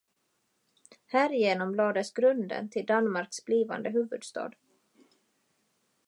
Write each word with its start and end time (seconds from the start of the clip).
Härigenom 1.05 1.75
lades 1.75 2.11
grunden 2.13 2.69
till 2.69 2.85
Danmarks 2.85 3.45
blivande 3.45 3.89
huvudstad. 3.89 4.51